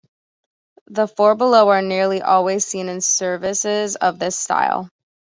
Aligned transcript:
The 0.87 1.07
four 1.07 1.35
below 1.35 1.69
are 1.69 1.83
nearly 1.83 2.23
always 2.23 2.65
seen 2.65 2.89
in 2.89 3.01
services 3.01 3.95
of 3.97 4.17
this 4.17 4.35
style. 4.35 4.89